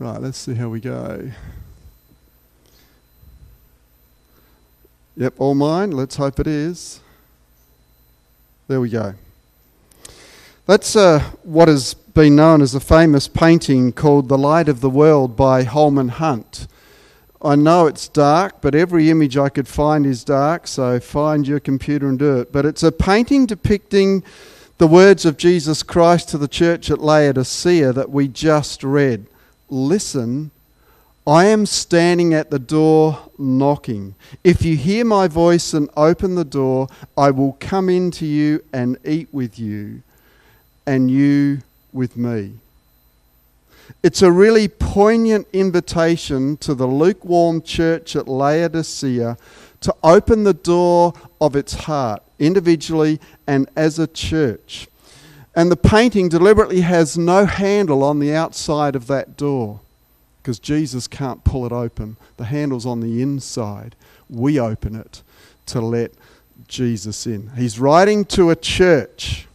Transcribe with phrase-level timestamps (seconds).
[0.00, 1.30] Right, let's see how we go.
[5.16, 5.92] Yep, all mine.
[5.92, 7.00] Let's hope it is.
[8.66, 9.14] There we go.
[10.66, 14.90] That's uh, what has been known as a famous painting called The Light of the
[14.90, 16.66] World by Holman Hunt.
[17.40, 21.60] I know it's dark, but every image I could find is dark, so find your
[21.60, 22.50] computer and do it.
[22.50, 24.24] But it's a painting depicting
[24.78, 29.26] the words of Jesus Christ to the church at Laodicea that we just read.
[29.74, 30.52] Listen,
[31.26, 34.14] I am standing at the door knocking.
[34.44, 38.62] If you hear my voice and open the door, I will come in to you
[38.72, 40.04] and eat with you,
[40.86, 42.52] and you with me.
[44.00, 49.36] It's a really poignant invitation to the lukewarm church at Laodicea
[49.80, 53.18] to open the door of its heart, individually
[53.48, 54.86] and as a church.
[55.56, 59.80] And the painting deliberately has no handle on the outside of that door
[60.42, 62.16] because Jesus can't pull it open.
[62.36, 63.94] The handle's on the inside.
[64.28, 65.22] We open it
[65.66, 66.12] to let
[66.68, 67.50] Jesus in.
[67.56, 69.46] He's writing to a church.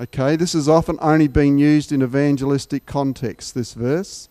[0.00, 4.28] Okay, this has often only been used in evangelistic context, this verse.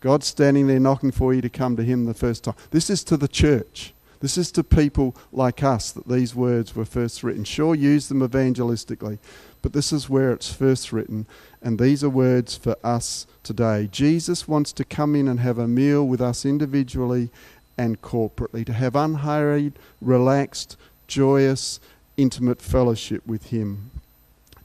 [0.00, 2.54] God's standing there knocking for you to come to Him the first time.
[2.72, 3.94] This is to the church.
[4.24, 7.44] This is to people like us that these words were first written.
[7.44, 9.18] Sure, use them evangelistically,
[9.60, 11.26] but this is where it's first written,
[11.60, 13.86] and these are words for us today.
[13.92, 17.28] Jesus wants to come in and have a meal with us individually
[17.76, 21.78] and corporately, to have unhurried, relaxed, joyous,
[22.16, 23.90] intimate fellowship with Him.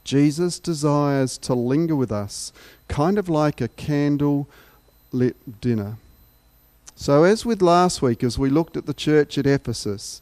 [0.04, 2.50] Jesus desires to linger with us,
[2.88, 4.48] kind of like a candle
[5.12, 5.98] lit dinner.
[7.00, 10.20] So, as with last week, as we looked at the church at Ephesus,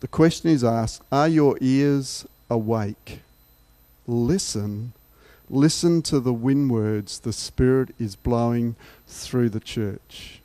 [0.00, 3.20] the question is asked Are your ears awake?
[4.06, 4.92] Listen
[5.48, 8.74] Listen to the wind words the Spirit is blowing
[9.06, 10.40] through the church.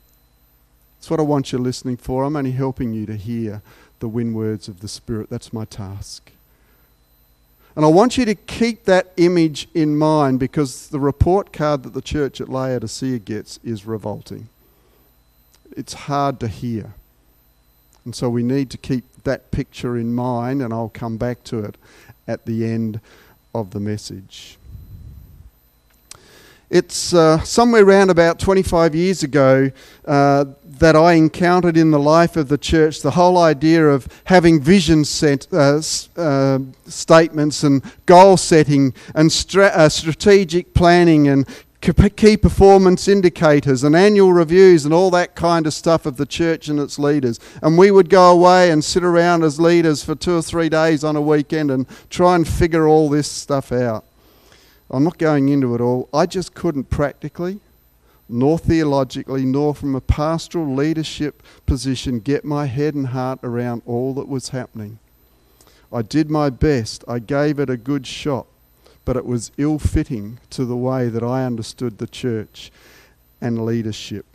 [0.96, 2.22] That's what I want you listening for.
[2.22, 3.62] I'm only helping you to hear
[3.98, 5.28] the wind words of the Spirit.
[5.28, 6.30] That's my task.
[7.74, 11.94] And I want you to keep that image in mind because the report card that
[11.94, 14.48] the church at Laodicea gets is revolting.
[15.76, 16.94] It's hard to hear.
[18.04, 21.60] And so we need to keep that picture in mind, and I'll come back to
[21.60, 21.76] it
[22.26, 23.00] at the end
[23.54, 24.58] of the message.
[26.72, 29.70] It's uh, somewhere around about 25 years ago
[30.06, 34.58] uh, that I encountered in the life of the church the whole idea of having
[34.58, 35.82] vision set, uh,
[36.16, 41.46] uh statements and goal setting and stra- uh, strategic planning and
[41.82, 46.68] key performance indicators and annual reviews and all that kind of stuff of the church
[46.68, 47.40] and its leaders.
[47.60, 51.02] And we would go away and sit around as leaders for two or three days
[51.02, 54.04] on a weekend and try and figure all this stuff out.
[54.90, 56.08] I'm not going into it all.
[56.14, 57.60] I just couldn't practically,
[58.28, 64.14] nor theologically, nor from a pastoral leadership position get my head and heart around all
[64.14, 64.98] that was happening.
[65.92, 67.04] I did my best.
[67.08, 68.46] I gave it a good shot,
[69.04, 72.70] but it was ill fitting to the way that I understood the church
[73.40, 74.26] and leadership.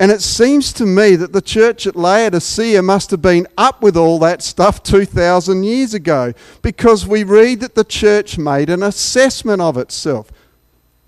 [0.00, 3.96] And it seems to me that the church at Laodicea must have been up with
[3.96, 6.32] all that stuff 2,000 years ago
[6.62, 10.30] because we read that the church made an assessment of itself.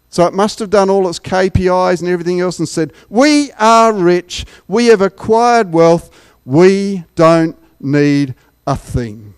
[0.08, 3.92] So it must have done all its KPIs and everything else and said, We are
[3.92, 6.10] rich, we have acquired wealth,
[6.44, 8.34] we don't need
[8.66, 9.34] a thing.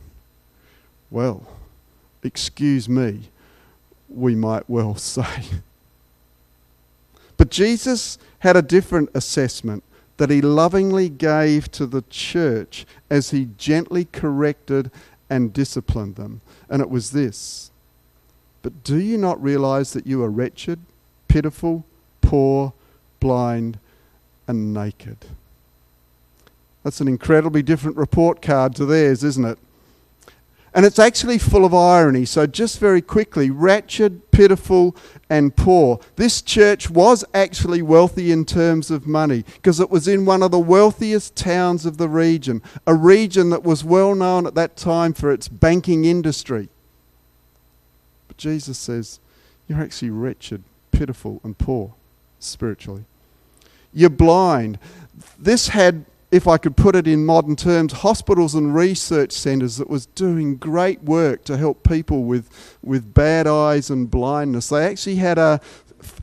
[1.10, 1.47] Well,
[2.22, 3.31] excuse me,
[4.09, 5.44] we might well say.
[7.37, 9.83] But Jesus had a different assessment
[10.16, 14.91] that he lovingly gave to the church as he gently corrected
[15.28, 16.41] and disciplined them.
[16.69, 17.71] And it was this
[18.62, 20.78] But do you not realize that you are wretched,
[21.27, 21.84] pitiful,
[22.21, 22.72] poor,
[23.19, 23.78] blind,
[24.47, 25.19] and naked?
[26.84, 29.59] That's an incredibly different report card to theirs, isn't it?
[30.75, 32.25] And it's actually full of irony.
[32.25, 34.97] So, just very quickly wretched, pitiful,
[35.28, 36.00] and poor.
[36.16, 40.50] This church was actually wealthy in terms of money because it was in one of
[40.50, 45.12] the wealthiest towns of the region, a region that was well known at that time
[45.12, 46.69] for its banking industry.
[48.29, 49.20] But Jesus says,
[49.69, 51.93] You're actually wretched, pitiful, and poor
[52.38, 53.05] spiritually.
[53.93, 54.79] You're blind.
[55.38, 59.90] This had if I could put it in modern terms, hospitals and research centres that
[59.90, 64.70] was doing great work to help people with, with bad eyes and blindness.
[64.70, 65.61] They actually had a,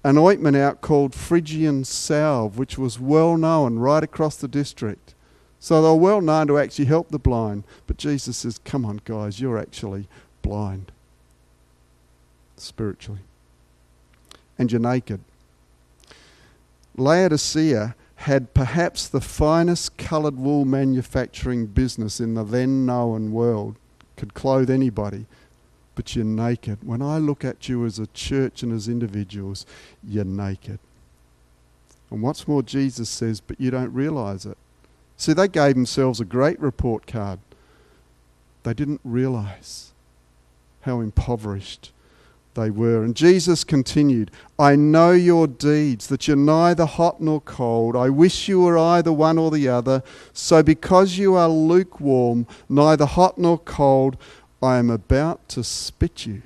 [0.04, 5.14] an ointment out called Phrygian salve, which was well known right across the district.
[5.60, 7.64] So they were well known to actually help the blind.
[7.86, 10.08] But Jesus says, Come on, guys, you're actually
[10.42, 10.92] blind
[12.58, 13.22] spiritually.
[14.58, 15.20] And you're naked.
[16.98, 23.78] Laodicea had perhaps the finest coloured wool manufacturing business in the then known world,
[24.18, 25.26] could clothe anybody,
[25.96, 26.80] but you're naked.
[26.84, 29.66] When I look at you as a church and as individuals,
[30.04, 30.80] you're naked.
[32.12, 34.58] And what's more, Jesus says, but you don't realise it.
[35.16, 37.40] See, they gave themselves a great report card.
[38.64, 39.94] They didn't realise
[40.82, 41.94] how impoverished
[42.54, 43.04] they were.
[43.04, 47.96] And Jesus continued, I know your deeds, that you're neither hot nor cold.
[47.96, 50.04] I wish you were either one or the other.
[50.34, 54.18] So because you are lukewarm, neither hot nor cold,
[54.62, 56.42] I am about to spit you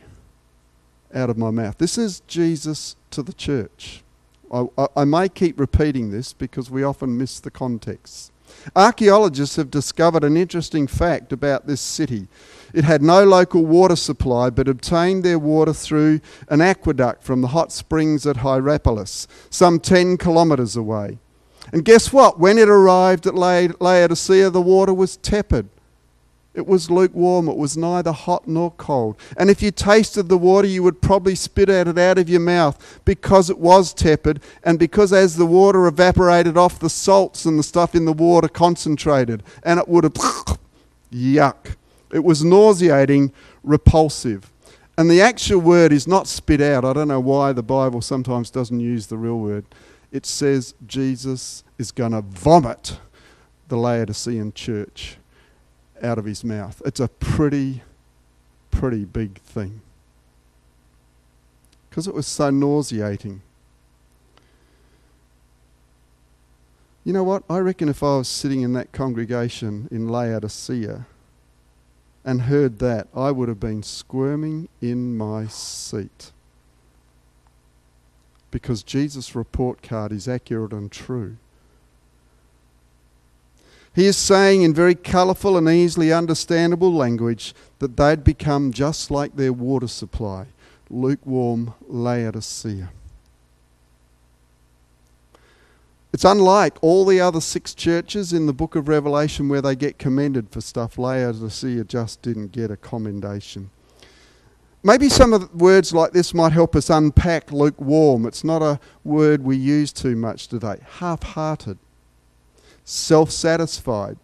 [1.14, 1.78] out of my mouth.
[1.78, 4.04] This is Jesus to the church.
[4.52, 8.32] I, I, may keep repeating this because we often miss the context.
[8.76, 12.28] Archaeologists have discovered an interesting fact about this city.
[12.74, 17.50] It had no local water supply but obtained their water through an aqueduct from the
[17.50, 21.20] hot springs at Hierapolis, some 10 kilometres away.
[21.72, 22.40] And guess what?
[22.40, 25.70] When it arrived at Laodicea, the water was tepid.
[26.54, 27.48] It was lukewarm.
[27.48, 29.18] It was neither hot nor cold.
[29.38, 32.42] And if you tasted the water, you would probably spit at it out of your
[32.42, 37.58] mouth because it was tepid and because as the water evaporated off, the salts and
[37.58, 40.14] the stuff in the water concentrated and it would have
[41.12, 41.76] yuck.
[42.14, 43.34] It was nauseating,
[43.64, 44.52] repulsive.
[44.98, 46.86] And the actual word is not spit out.
[46.86, 49.66] I don't know why the Bible sometimes doesn't use the real word.
[50.12, 53.00] It says Jesus is going to vomit
[53.68, 55.18] the Laodicean church
[56.04, 56.80] out of his mouth.
[56.86, 57.82] It's a pretty,
[58.70, 59.82] pretty big thing.
[61.90, 63.42] Because it was so nauseating.
[67.04, 67.44] You know what?
[67.50, 71.08] I reckon if I was sitting in that congregation in Laodicea,
[72.26, 76.32] and heard that, I would have been squirming in my seat.
[78.52, 81.38] Because Jesus' report card is accurate and true.
[83.96, 89.36] He is saying in very colourful and easily understandable language that they'd become just like
[89.36, 90.48] their water supply,
[90.90, 92.90] lukewarm Laodicea.
[96.14, 99.98] It's unlike all the other six churches in the book of Revelation where they get
[99.98, 101.00] commended for stuff.
[101.00, 103.72] Laodicea just didn't get a commendation.
[104.84, 108.28] Maybe some of the words like this might help us unpack lukewarm.
[108.28, 110.76] It's not a word we use too much today.
[111.00, 111.80] Half hearted,
[112.84, 114.18] self satisfied,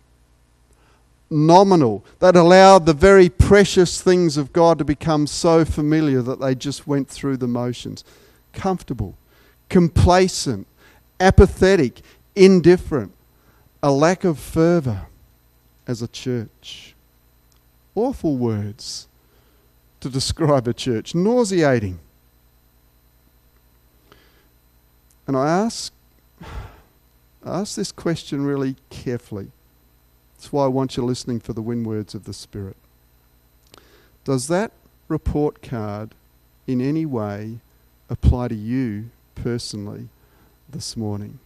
[1.30, 6.54] nominal, that allowed the very precious things of God to become so familiar that they
[6.54, 8.04] just went through the motions.
[8.54, 9.16] Comfortable,
[9.70, 10.68] complacent,
[11.20, 12.02] apathetic,
[12.36, 13.12] indifferent,
[13.82, 15.08] a lack of fervour
[15.88, 16.94] as a church.
[17.96, 19.08] Awful words
[20.00, 22.00] to describe a church, nauseating.
[25.28, 25.94] And I ask,
[26.42, 29.52] I ask this question really carefully.
[30.38, 32.78] That's why I want you listening for the wind words of the Spirit.
[34.24, 34.72] Does that
[35.08, 36.14] report card
[36.66, 37.60] in any way
[38.10, 40.08] apply to you personally
[40.72, 41.40] this morning?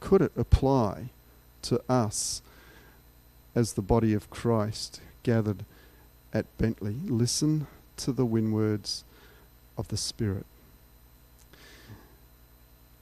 [0.00, 1.10] Could it apply
[1.62, 2.42] to us
[3.54, 5.64] as the body of Christ gathered
[6.32, 6.96] at Bentley?
[7.06, 7.66] Listen
[7.98, 9.04] to the wind words
[9.78, 10.46] of the Spirit.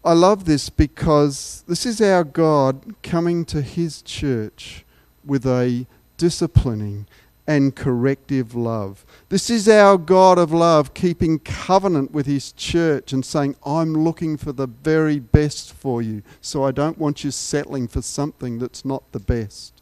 [0.04, 4.84] I love this because this is our God coming to His church
[5.24, 7.06] with a disciplining
[7.46, 9.04] and corrective love.
[9.28, 14.36] This is our God of love keeping covenant with His church and saying, I'm looking
[14.36, 18.84] for the very best for you, so I don't want you settling for something that's
[18.84, 19.72] not the best.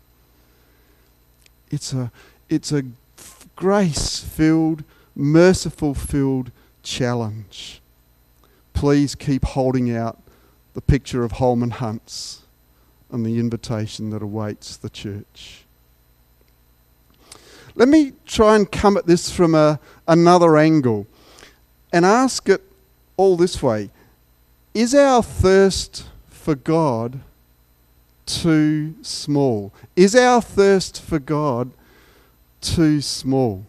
[1.70, 2.10] It's a,
[2.48, 2.84] it's a
[3.56, 4.82] grace filled,
[5.14, 6.50] merciful filled
[6.82, 7.82] challenge.
[8.72, 10.18] Please keep holding out
[10.72, 12.42] the picture of Holman Hunts
[13.10, 15.64] and the invitation that awaits the church.
[17.74, 21.06] Let me try and come at this from a, another angle
[21.92, 22.62] and ask it
[23.16, 23.90] all this way
[24.74, 27.20] Is our thirst for God
[28.26, 29.72] too small?
[29.96, 31.70] Is our thirst for God
[32.60, 33.64] too small?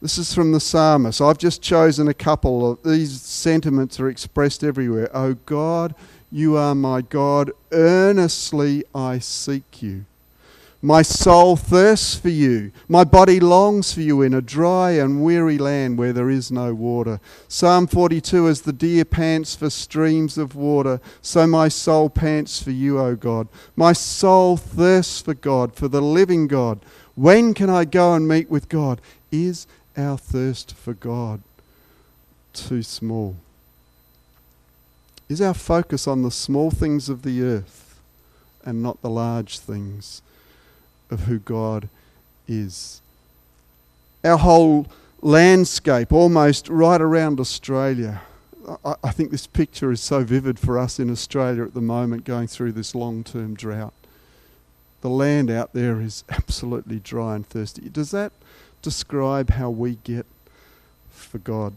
[0.00, 1.20] This is from the psalmist.
[1.20, 5.08] I've just chosen a couple of these sentiments are expressed everywhere.
[5.14, 5.94] Oh God,
[6.32, 7.52] you are my God.
[7.70, 10.04] Earnestly I seek you.
[10.84, 12.72] My soul thirsts for you.
[12.88, 16.74] My body longs for you in a dry and weary land where there is no
[16.74, 17.20] water.
[17.46, 22.72] Psalm 42 As the deer pants for streams of water, so my soul pants for
[22.72, 23.46] you, O God.
[23.76, 26.80] My soul thirsts for God, for the living God.
[27.14, 29.00] When can I go and meet with God?
[29.30, 31.42] Is our thirst for God
[32.52, 33.36] too small?
[35.28, 38.00] Is our focus on the small things of the earth
[38.64, 40.22] and not the large things
[41.12, 41.88] of who God
[42.48, 43.00] is?
[44.24, 44.86] Our whole
[45.20, 48.22] landscape, almost right around Australia,
[48.84, 52.24] I, I think this picture is so vivid for us in Australia at the moment
[52.24, 53.94] going through this long term drought.
[55.00, 57.88] The land out there is absolutely dry and thirsty.
[57.88, 58.32] Does that
[58.82, 60.26] describe how we get
[61.10, 61.74] for God?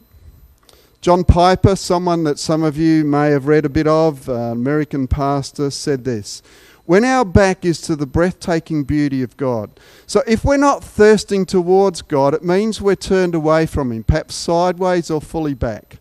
[1.02, 5.08] John Piper, someone that some of you may have read a bit of, an American
[5.08, 6.42] pastor, said this
[6.86, 9.72] When our back is to the breathtaking beauty of God,
[10.06, 14.36] so if we're not thirsting towards God, it means we're turned away from Him, perhaps
[14.36, 15.98] sideways or fully back.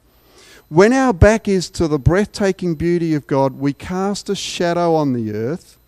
[0.69, 5.12] When our back is to the breathtaking beauty of God, we cast a shadow on
[5.12, 5.79] the earth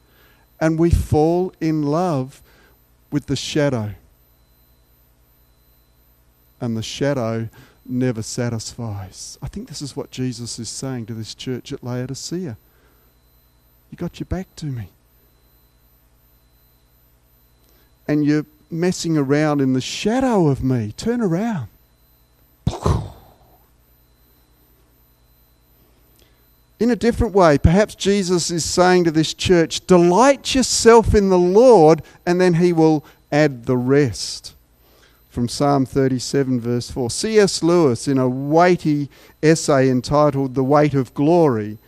[0.61, 2.43] and we fall in love
[3.11, 3.95] with the shadow.
[6.61, 7.49] And the shadow
[7.85, 9.39] never satisfies.
[9.43, 12.57] I think this is what Jesus is saying to this church at Laodicea.
[13.91, 14.89] You got your back to me.
[18.09, 20.93] And you're messing around in the shadow of me.
[20.97, 21.69] Turn around.
[26.79, 31.39] In a different way, perhaps Jesus is saying to this church, delight yourself in the
[31.39, 34.55] Lord, and then he will add the rest
[35.31, 37.11] from Psalm 37, verse 4.
[37.11, 37.63] C.S.
[37.63, 39.11] Lewis, in a weighty
[39.43, 41.79] essay entitled The Weight of Glory,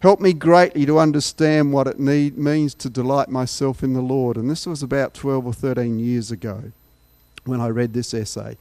[0.00, 4.36] helped me greatly to understand what it need, means to delight myself in the Lord.
[4.36, 6.72] And this was about 12 or 13 years ago
[7.44, 8.56] when I read this essay.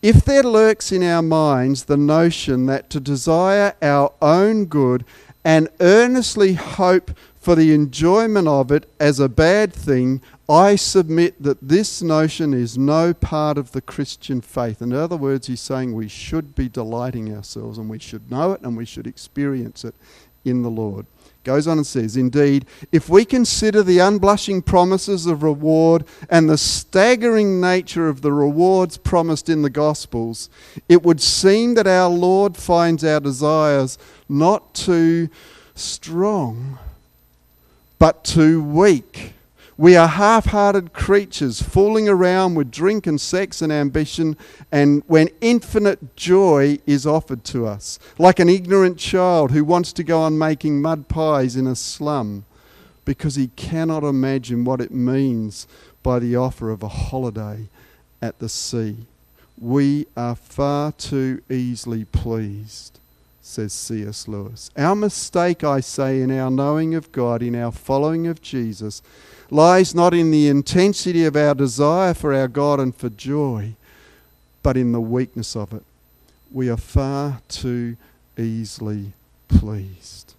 [0.00, 5.04] If there lurks in our minds the notion that to desire our own good
[5.44, 7.10] and earnestly hope
[7.40, 12.78] for the enjoyment of it as a bad thing, I submit that this notion is
[12.78, 14.80] no part of the Christian faith.
[14.80, 18.62] In other words, he's saying we should be delighting ourselves and we should know it
[18.62, 19.94] and we should experience it
[20.44, 21.06] in the Lord.
[21.44, 26.58] Goes on and says, Indeed, if we consider the unblushing promises of reward and the
[26.58, 30.50] staggering nature of the rewards promised in the Gospels,
[30.88, 33.96] it would seem that our Lord finds our desires
[34.28, 35.30] not too
[35.74, 36.78] strong,
[37.98, 39.32] but too weak
[39.78, 44.36] we are half hearted creatures fooling around with drink and sex and ambition,
[44.72, 50.02] and when infinite joy is offered to us, like an ignorant child who wants to
[50.02, 52.44] go on making mud pies in a slum
[53.04, 55.68] because he cannot imagine what it means
[56.02, 57.68] by the offer of a holiday
[58.20, 58.96] at the sea.
[59.56, 62.98] We are far too easily pleased,
[63.48, 64.28] says C.S.
[64.28, 64.70] Lewis.
[64.76, 69.02] Our mistake, I say, in our knowing of God, in our following of Jesus,
[69.50, 73.74] lies not in the intensity of our desire for our God and for joy,
[74.62, 75.82] but in the weakness of it.
[76.52, 77.96] We are far too
[78.36, 79.12] easily
[79.48, 80.34] pleased.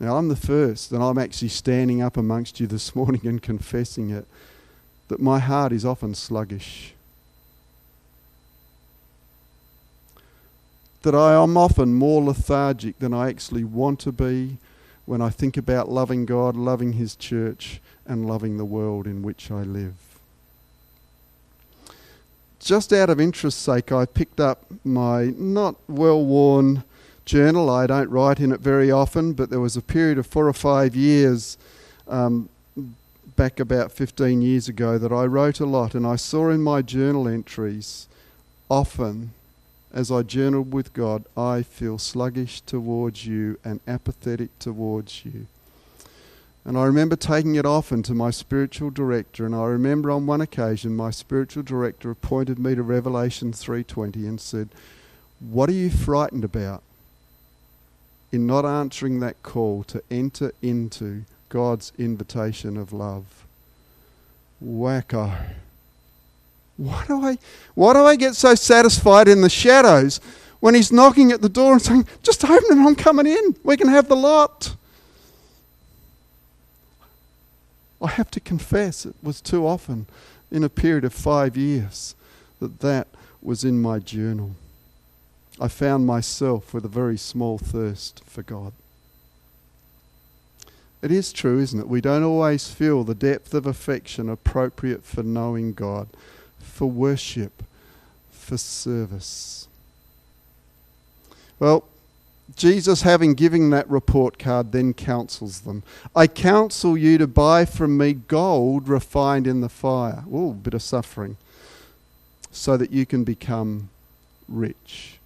[0.00, 4.10] Now, I'm the first, and I'm actually standing up amongst you this morning and confessing
[4.10, 4.26] it,
[5.08, 6.93] that my heart is often sluggish.
[11.04, 14.56] That I am often more lethargic than I actually want to be
[15.04, 19.50] when I think about loving God, loving His church, and loving the world in which
[19.50, 19.92] I live.
[22.58, 26.84] Just out of interest's sake, I picked up my not well worn
[27.26, 27.68] journal.
[27.68, 30.54] I don't write in it very often, but there was a period of four or
[30.54, 31.58] five years
[32.08, 32.48] um,
[33.36, 36.80] back about 15 years ago that I wrote a lot, and I saw in my
[36.80, 38.08] journal entries
[38.70, 39.32] often
[39.94, 45.46] as I journal with God, I feel sluggish towards you and apathetic towards you.
[46.64, 50.40] And I remember taking it often to my spiritual director, and I remember on one
[50.40, 54.70] occasion my spiritual director appointed me to Revelation 3:20 and said,
[55.38, 56.82] "What are you frightened about
[58.32, 63.46] in not answering that call to enter into God's invitation of love?"
[64.60, 65.54] Wacko.
[66.76, 67.38] Why do I
[67.74, 70.20] why do I get so satisfied in the shadows
[70.60, 73.56] when he's knocking at the door and saying, Just open it, I'm coming in.
[73.62, 74.76] We can have the lot.
[78.00, 80.06] I have to confess it was too often
[80.50, 82.14] in a period of five years
[82.60, 83.08] that that
[83.40, 84.56] was in my journal.
[85.60, 88.72] I found myself with a very small thirst for God.
[91.00, 91.88] It is true, isn't it?
[91.88, 96.08] We don't always feel the depth of affection appropriate for knowing God
[96.74, 97.62] for worship,
[98.32, 99.68] for service.
[101.60, 101.84] Well,
[102.56, 105.84] Jesus, having given that report card, then counsels them.
[106.16, 110.24] I counsel you to buy from me gold refined in the fire.
[110.30, 111.36] Oh, bit of suffering.
[112.50, 113.90] so that you can become
[114.48, 115.18] rich.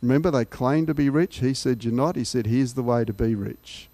[0.00, 1.38] Remember, they claimed to be rich.
[1.38, 2.14] He said, You're not.
[2.14, 3.88] He said, Here's the way to be rich.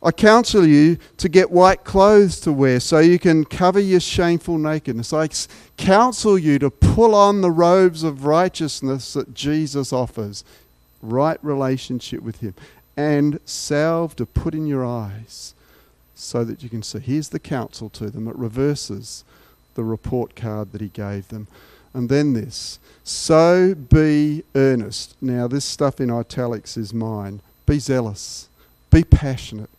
[0.00, 4.56] I counsel you to get white clothes to wear so you can cover your shameful
[4.56, 5.12] nakedness.
[5.12, 5.28] I
[5.76, 10.44] counsel you to pull on the robes of righteousness that Jesus offers,
[11.02, 12.54] right relationship with Him,
[12.96, 15.54] and salve to put in your eyes
[16.14, 17.00] so that you can see.
[17.00, 18.28] Here's the counsel to them.
[18.28, 19.24] It reverses
[19.74, 21.48] the report card that He gave them.
[21.92, 25.16] And then this so be earnest.
[25.20, 27.40] Now, this stuff in italics is mine.
[27.66, 28.48] Be zealous,
[28.90, 29.70] be passionate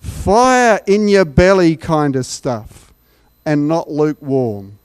[0.00, 2.92] fire in your belly kind of stuff
[3.44, 4.78] and not lukewarm.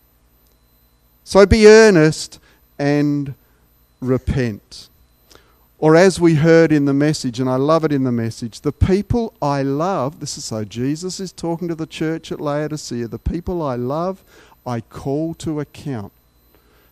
[1.23, 2.39] So be earnest
[2.77, 3.33] and
[3.99, 4.89] repent.
[5.79, 8.71] Or as we heard in the message, and I love it in the message, the
[8.71, 13.19] people I love, this is so Jesus is talking to the church at Laodicea, the
[13.19, 14.23] people I love,
[14.65, 16.13] I call to account.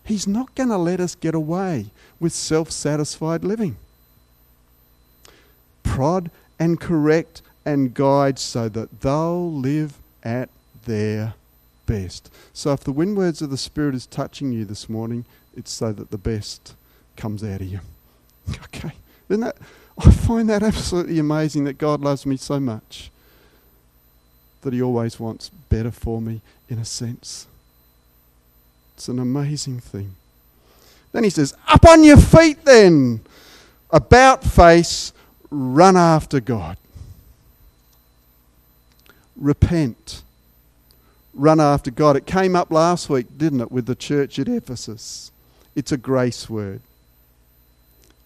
[0.04, 1.86] He's not going to let us get away
[2.20, 3.78] with self satisfied living.
[5.84, 10.50] Prod and correct and guide so that they'll live at
[10.86, 11.36] their
[11.86, 12.32] best.
[12.54, 15.26] So if the wind words of the Spirit is touching you this morning,
[15.56, 16.76] it's so that the best
[17.16, 17.80] comes out of you.
[18.66, 18.92] Okay.
[19.30, 19.56] Isn't that
[19.98, 23.12] I find that absolutely amazing that God loves me so much.
[24.62, 27.48] That he always wants better for me in a sense.
[28.96, 30.16] It's an amazing thing.
[31.12, 33.22] Then he says, Up on your feet then.
[33.92, 35.12] About face,
[35.50, 36.78] run after God
[39.42, 40.22] repent,
[41.34, 42.16] run after God.
[42.16, 45.32] It came up last week, didn't it, with the church at Ephesus?
[45.76, 46.82] It's a grace word.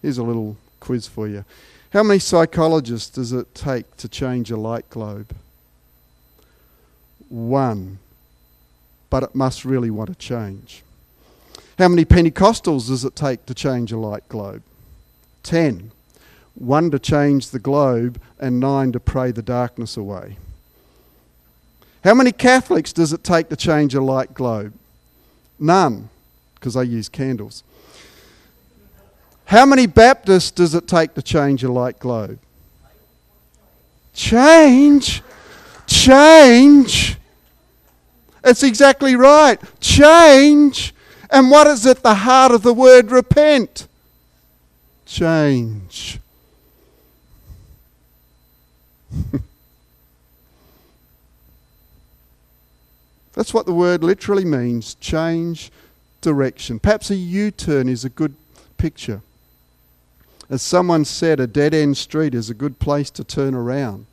[0.02, 1.44] Here's a little quiz for you.
[1.90, 5.34] How many psychologists does it take to change a light globe?
[7.28, 7.98] One.
[9.08, 10.82] But it must really want to change.
[11.78, 14.62] How many Pentecostals does it take to change a light globe?
[15.42, 15.92] Ten.
[16.54, 20.36] One to change the globe and nine to pray the darkness away.
[22.06, 24.72] How many Catholics does it take to change a light globe?
[25.58, 26.08] None,
[26.54, 27.64] because they use candles.
[29.46, 32.38] How many Baptists does it take to change a light globe?
[34.14, 35.20] Change?
[35.88, 37.16] Change?
[38.44, 39.58] It's exactly right.
[39.80, 40.94] Change.
[41.28, 43.88] And what is at the heart of the word repent?
[45.06, 46.20] Change.
[53.36, 55.70] That's what the word literally means change
[56.22, 56.80] direction.
[56.80, 58.34] Perhaps a U turn is a good
[58.78, 59.20] picture.
[60.48, 64.06] As someone said, a dead end street is a good place to turn around.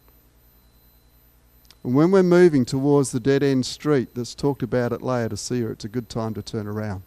[1.83, 5.85] And when we're moving towards the dead end street that's talked about at Laodicea, it's
[5.85, 7.03] a good time to turn around.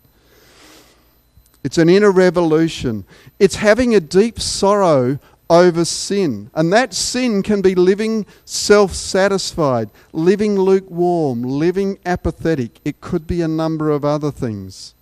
[1.62, 3.05] It's an inner revolution.
[3.38, 6.50] It's having a deep sorrow over sin.
[6.54, 12.80] And that sin can be living self satisfied, living lukewarm, living apathetic.
[12.85, 14.94] It could be a number of other things.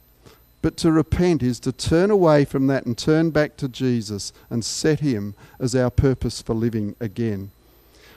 [0.62, 4.64] But to repent is to turn away from that and turn back to Jesus and
[4.64, 7.50] set Him as our purpose for living again.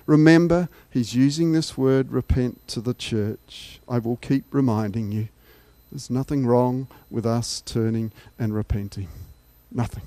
[0.05, 3.81] Remember, He's using this word repent to the church.
[3.89, 5.27] I will keep reminding you.
[5.91, 9.09] There's nothing wrong with us turning and repenting.
[9.69, 10.03] Nothing.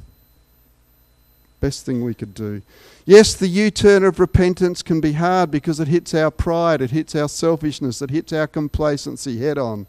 [1.61, 2.63] Best thing we could do.
[3.05, 6.91] Yes, the U turn of repentance can be hard because it hits our pride, it
[6.91, 9.87] hits our selfishness, it hits our complacency head on.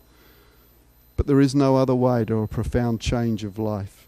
[1.16, 4.08] But there is no other way to a profound change of life.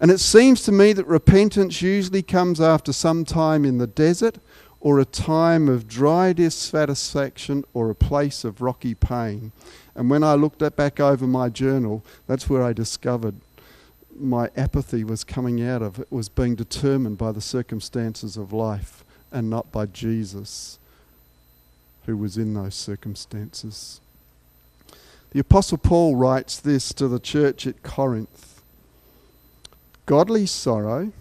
[0.00, 4.38] And it seems to me that repentance usually comes after some time in the desert
[4.80, 9.52] or a time of dry dissatisfaction or a place of rocky pain.
[9.94, 13.34] And when I looked back over my journal, that's where I discovered
[14.20, 15.98] my apathy was coming out of.
[15.98, 20.78] It was being determined by the circumstances of life and not by Jesus,
[22.06, 24.00] who was in those circumstances.
[25.32, 28.60] The Apostle Paul writes this to the church at Corinth
[30.06, 31.12] Godly sorrow,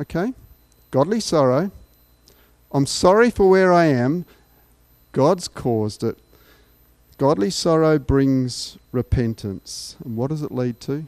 [0.00, 0.32] okay?
[0.90, 1.70] Godly sorrow.
[2.72, 4.24] I'm sorry for where I am.
[5.12, 6.18] God's caused it.
[7.16, 9.96] Godly sorrow brings repentance.
[10.04, 11.06] And what does it lead to?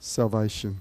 [0.00, 0.80] Salvation.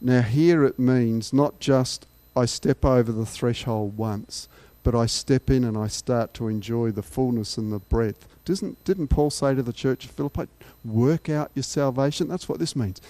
[0.00, 4.48] Now, here it means not just I step over the threshold once,
[4.82, 8.28] but I step in and I start to enjoy the fullness and the breadth.
[8.44, 10.46] Doesn't, didn't Paul say to the church of Philippi,
[10.84, 12.28] work out your salvation?
[12.28, 13.00] That's what this means.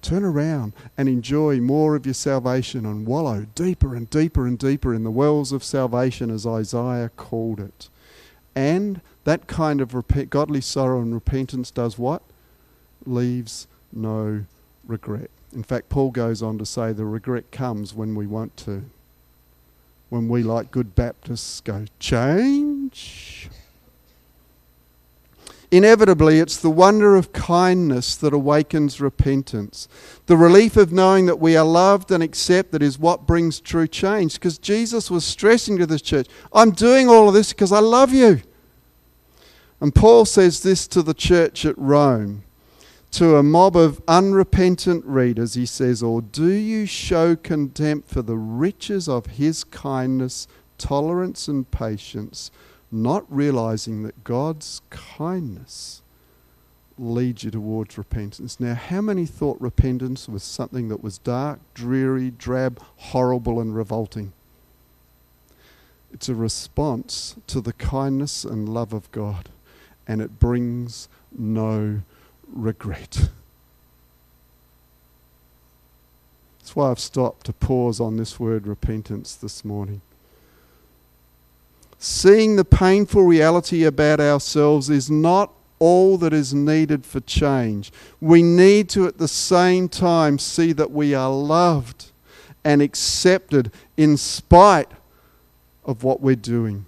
[0.00, 4.94] Turn around and enjoy more of your salvation and wallow deeper and deeper and deeper
[4.94, 7.88] in the wells of salvation, as Isaiah called it.
[8.54, 12.22] And that kind of rep- godly sorrow and repentance does what?
[13.04, 14.44] Leaves no
[14.86, 15.30] regret.
[15.52, 18.84] In fact, Paul goes on to say the regret comes when we want to.
[20.08, 23.48] When we, like good Baptists, go, change.
[25.70, 29.88] Inevitably, it's the wonder of kindness that awakens repentance.
[30.26, 34.34] The relief of knowing that we are loved and accepted is what brings true change.
[34.34, 38.12] Because Jesus was stressing to this church, I'm doing all of this because I love
[38.12, 38.42] you.
[39.80, 42.44] And Paul says this to the church at Rome,
[43.12, 45.54] to a mob of unrepentant readers.
[45.54, 50.48] He says, Or do you show contempt for the riches of his kindness,
[50.78, 52.50] tolerance, and patience?
[52.92, 56.02] not realizing that God's kindness
[56.98, 58.60] leads you towards repentance.
[58.60, 64.32] Now, how many thought repentance was something that was dark, dreary, drab, horrible, and revolting?
[66.12, 69.48] It's a response to the kindness and love of God,
[70.06, 72.02] and it brings no
[72.52, 73.28] regret.
[76.58, 80.00] That's why I've stopped to pause on this word repentance this morning.
[81.98, 87.92] Seeing the painful reality about ourselves is not all that is needed for change.
[88.20, 92.12] We need to, at the same time, see that we are loved
[92.64, 94.90] and accepted in spite
[95.84, 96.86] of what we're doing.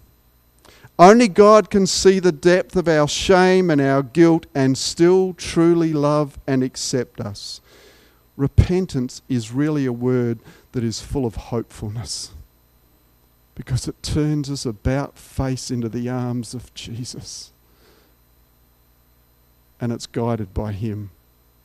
[0.98, 5.92] Only God can see the depth of our shame and our guilt and still truly
[5.92, 7.61] love and accept us.
[8.37, 10.38] Repentance is really a word
[10.72, 12.33] that is full of hopefulness
[13.54, 17.50] because it turns us about face into the arms of Jesus.
[19.80, 21.11] And it's guided by Him.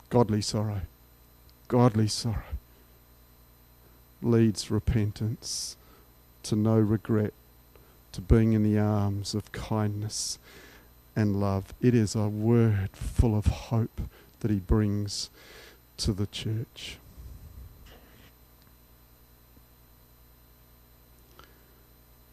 [0.10, 0.82] Godly sorrow.
[1.68, 2.44] Godly sorrow
[4.22, 5.78] leads repentance
[6.44, 7.34] to no regret,
[8.12, 10.40] to being in the arms of kindness
[11.16, 11.74] and love.
[11.82, 14.02] It is a word full of hope
[14.40, 15.30] that He brings
[15.98, 16.98] to the church.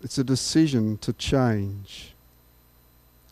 [0.03, 2.13] It's a decision to change,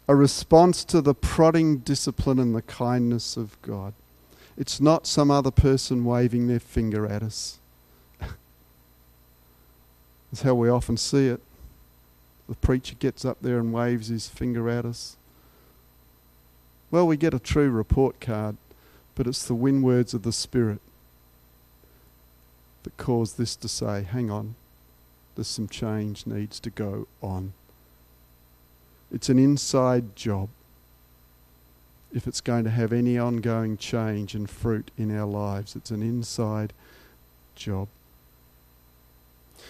[0.08, 3.92] a response to the prodding discipline and the kindness of God.
[4.56, 7.58] It's not some other person waving their finger at us.
[8.20, 8.32] That's
[10.42, 11.40] how we often see it.
[12.48, 15.16] The preacher gets up there and waves his finger at us.
[16.90, 18.56] Well, we get a true report card,
[19.14, 20.80] but it's the wind words of the Spirit
[22.82, 24.54] that cause this to say, hang on,
[25.34, 27.54] there's some change needs to go on.
[29.12, 30.48] It's an inside job
[32.12, 35.74] if it's going to have any ongoing change and fruit in our lives.
[35.74, 36.72] It's an inside
[37.56, 37.88] job.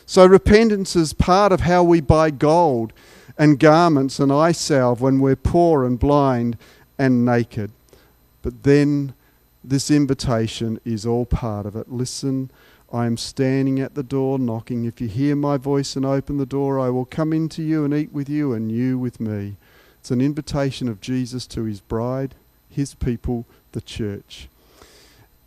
[0.07, 2.93] So, repentance is part of how we buy gold
[3.39, 6.57] and garments and eye salve when we're poor and blind
[6.99, 7.73] and naked.
[8.43, 9.15] But then
[9.63, 11.91] this invitation is all part of it.
[11.91, 12.51] Listen
[12.95, 14.85] I am standing at the door knocking.
[14.85, 17.93] If you hear my voice and open the door, I will come into you and
[17.93, 19.57] eat with you, and you with me.
[19.99, 22.37] It's an invitation of Jesus to his bride,
[22.71, 24.49] his people, the church.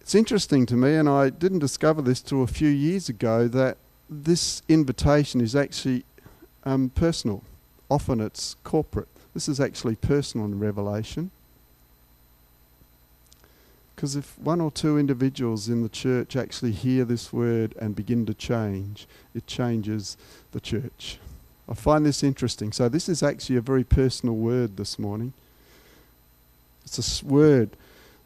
[0.02, 3.78] It's interesting to me, and I didn't discover this till a few years ago, that
[4.10, 6.04] this invitation is actually
[6.64, 7.44] um, personal.
[7.90, 9.08] Often it's corporate.
[9.34, 11.32] This is actually personal in Revelation.
[13.96, 18.26] Because if one or two individuals in the church actually hear this word and begin
[18.28, 20.18] to change, it changes
[20.52, 21.18] the church.
[21.68, 22.72] I find this interesting.
[22.72, 25.34] So, this is actually a very personal word this morning.
[26.86, 27.72] It's a word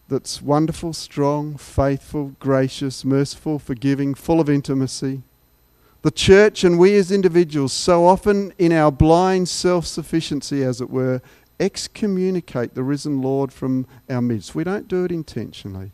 [0.10, 5.22] that's wonderful, strong, faithful, gracious, merciful, forgiving, full of intimacy.
[6.02, 10.90] The church and we as individuals, so often in our blind self sufficiency, as it
[10.90, 11.22] were,
[11.60, 14.56] excommunicate the risen Lord from our midst.
[14.56, 15.92] We don't do it intentionally.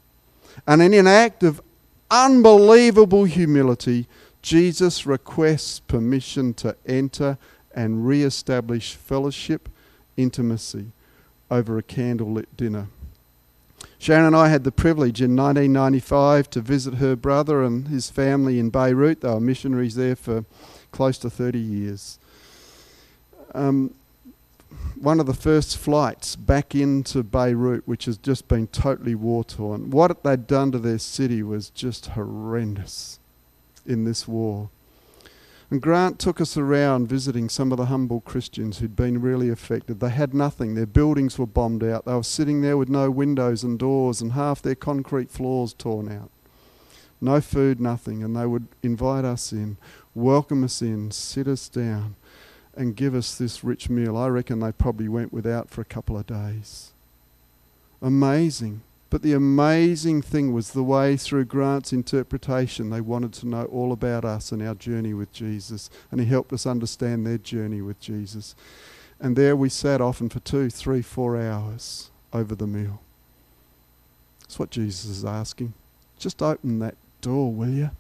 [0.66, 1.62] And in an act of
[2.10, 4.08] unbelievable humility,
[4.42, 7.38] Jesus requests permission to enter
[7.76, 9.68] and re establish fellowship,
[10.16, 10.92] intimacy
[11.52, 12.88] over a candlelit dinner.
[14.00, 18.60] Sharon and I had the privilege in 1995 to visit her brother and his family
[18.60, 19.22] in Beirut.
[19.22, 20.46] They were missionaries there for
[20.92, 22.20] close to 30 years.
[23.54, 23.94] Um,
[25.00, 29.90] one of the first flights back into Beirut, which has just been totally war torn.
[29.90, 33.20] What they'd done to their city was just horrendous
[33.86, 34.70] in this war.
[35.70, 40.00] And Grant took us around visiting some of the humble Christians who'd been really affected.
[40.00, 43.64] They had nothing, their buildings were bombed out, they were sitting there with no windows
[43.64, 46.30] and doors and half their concrete floors torn out.
[47.20, 48.24] No food, nothing.
[48.24, 49.78] And they would invite us in,
[50.16, 52.16] welcome us in, sit us down
[52.76, 54.16] and give us this rich meal.
[54.16, 56.92] I reckon they probably went without for a couple of days.
[58.02, 58.82] Amazing.
[59.10, 63.94] But the amazing thing was the way through Grant's interpretation, they wanted to know all
[63.94, 65.90] about us and our journey with Jesus.
[66.12, 68.54] And he helped us understand their journey with Jesus.
[69.20, 73.02] And there we sat often for two, three, four hours over the meal.
[74.42, 75.74] That's what Jesus is asking.
[76.20, 77.92] Just open that door, will you?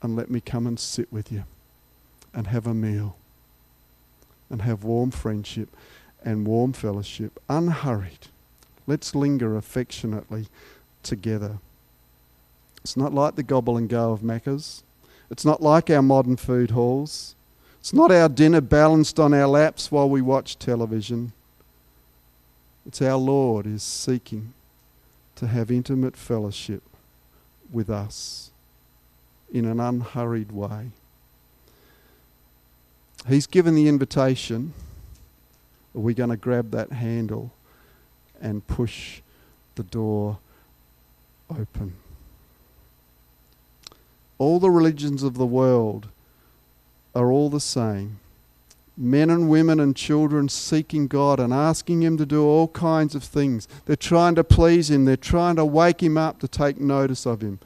[0.00, 1.44] And let me come and sit with you
[2.34, 3.16] and have a meal
[4.50, 5.68] and have warm friendship
[6.24, 8.28] and warm fellowship, unhurried.
[8.86, 10.48] Let's linger affectionately
[11.02, 11.58] together.
[12.82, 14.82] It's not like the gobble and go of Macca's.
[15.30, 17.34] It's not like our modern food halls.
[17.80, 21.32] It's not our dinner balanced on our laps while we watch television.
[22.86, 24.52] It's our Lord is seeking
[25.36, 26.82] to have intimate fellowship
[27.72, 28.50] with us
[29.52, 30.90] in an unhurried way.
[33.28, 34.72] He's given the invitation.
[35.94, 37.52] Are we going to grab that handle
[38.42, 39.22] and push
[39.76, 40.38] the door
[41.50, 41.94] open?
[44.38, 46.08] All the religions of the world
[47.14, 48.18] are all the same.
[48.96, 53.24] Men and women and children seeking God and asking Him to do all kinds of
[53.24, 53.66] things.
[53.86, 57.40] They're trying to please Him, they're trying to wake Him up to take notice of
[57.40, 57.58] Him.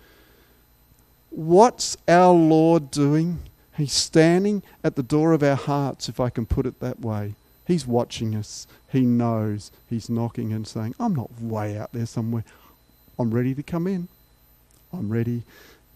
[1.30, 3.40] What's our Lord doing?
[3.76, 7.34] He's standing at the door of our hearts, if I can put it that way.
[7.66, 8.66] He's watching us.
[8.88, 9.72] He knows.
[9.90, 12.44] He's knocking and saying, I'm not way out there somewhere.
[13.18, 14.08] I'm ready to come in.
[14.92, 15.42] I'm ready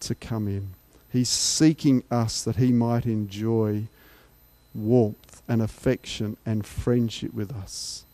[0.00, 0.70] to come in.
[1.12, 3.84] He's seeking us that he might enjoy
[4.74, 8.04] warmth and affection and friendship with us.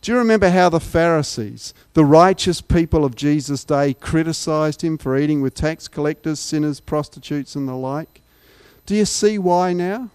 [0.00, 5.18] Do you remember how the Pharisees, the righteous people of Jesus' day, criticized him for
[5.18, 8.20] eating with tax collectors, sinners, prostitutes, and the like?
[8.86, 10.10] Do you see why now?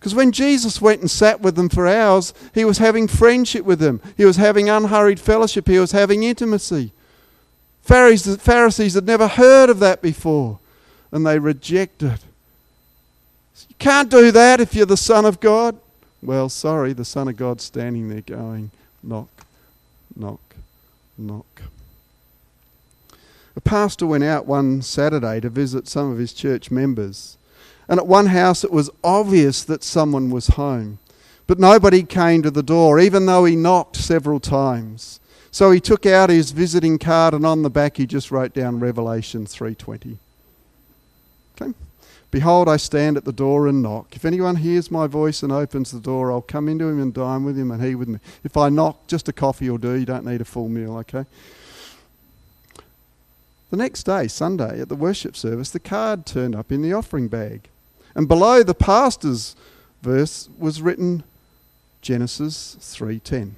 [0.00, 3.80] Because when Jesus went and sat with them for hours, he was having friendship with
[3.80, 4.00] them.
[4.16, 5.68] He was having unhurried fellowship.
[5.68, 6.92] He was having intimacy.
[7.82, 10.58] Pharisees had never heard of that before,
[11.12, 12.18] and they rejected.
[13.68, 15.76] You can't do that if you're the Son of God.
[16.22, 18.70] Well, sorry, the Son of God's standing there going,
[19.02, 19.28] knock,
[20.16, 20.56] knock,
[21.18, 21.62] knock.
[23.54, 27.36] A pastor went out one Saturday to visit some of his church members.
[27.90, 31.00] And at one house, it was obvious that someone was home.
[31.48, 35.18] But nobody came to the door, even though he knocked several times.
[35.50, 38.78] So he took out his visiting card, and on the back he just wrote down
[38.78, 40.18] Revelation 3:20.
[41.60, 41.74] Okay.
[42.30, 44.14] Behold, I stand at the door and knock.
[44.14, 47.42] If anyone hears my voice and opens the door, I'll come into him and dine
[47.42, 48.20] with him, and he with me.
[48.44, 49.94] If I knock, just a coffee will do.
[49.94, 51.24] You don't need a full meal, okay?
[53.70, 57.26] The next day, Sunday, at the worship service, the card turned up in the offering
[57.26, 57.68] bag.
[58.14, 59.54] And below the pastor's
[60.02, 61.22] verse was written
[62.02, 63.54] Genesis 3:10.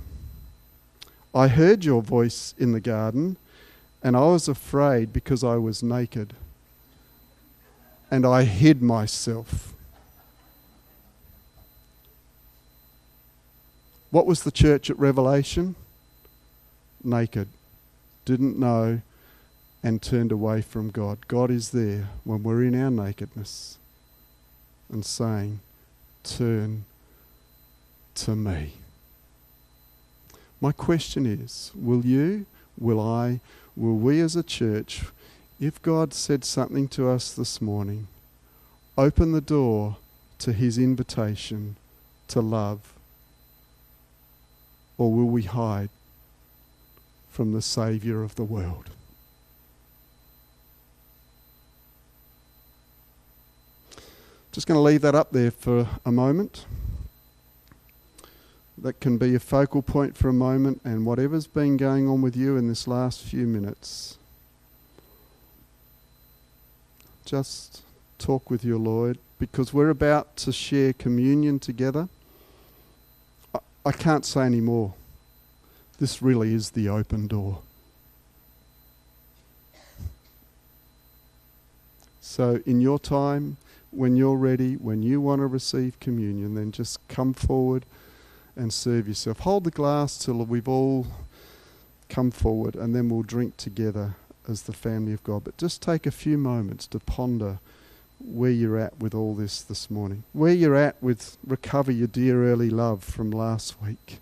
[1.34, 3.36] I heard your voice in the garden,
[4.02, 6.34] and I was afraid because I was naked.
[8.10, 9.72] And I hid myself.
[14.10, 15.74] What was the church at Revelation?
[17.02, 17.48] Naked.
[18.26, 19.00] Didn't know
[19.82, 21.26] and turned away from God.
[21.26, 23.78] God is there when we're in our nakedness
[24.92, 25.61] and saying,
[26.22, 26.85] Turn
[28.14, 28.74] to me.
[30.61, 32.46] My question is will you,
[32.78, 33.40] will I,
[33.74, 35.02] will we as a church,
[35.59, 38.07] if God said something to us this morning,
[38.96, 39.96] open the door
[40.38, 41.76] to his invitation
[42.28, 42.92] to love?
[44.98, 45.88] Or will we hide
[47.31, 48.90] from the Saviour of the world?
[54.52, 56.66] Just going to leave that up there for a moment.
[58.76, 62.36] That can be a focal point for a moment, and whatever's been going on with
[62.36, 64.18] you in this last few minutes,
[67.24, 67.80] just
[68.18, 72.10] talk with your Lord because we're about to share communion together.
[73.54, 74.92] I, I can't say any more.
[75.98, 77.62] This really is the open door.
[82.20, 83.56] So, in your time,
[83.92, 87.85] when you're ready, when you want to receive communion, then just come forward
[88.57, 89.40] and serve yourself.
[89.40, 91.07] Hold the glass till we've all
[92.09, 94.16] come forward, and then we'll drink together
[94.48, 95.44] as the family of God.
[95.44, 97.59] But just take a few moments to ponder
[98.18, 102.44] where you're at with all this this morning, where you're at with recover your dear
[102.44, 104.18] early love from last week.